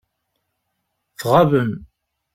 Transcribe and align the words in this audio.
Tɣabem. 1.19 1.71